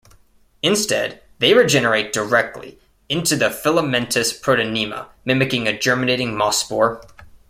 [0.63, 7.03] Instead, they regenerate directly into the filamentous protonema, mimicking a germinating moss spore.